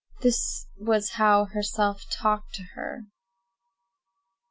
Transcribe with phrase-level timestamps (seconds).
[0.21, 3.03] This was how herself talked to her.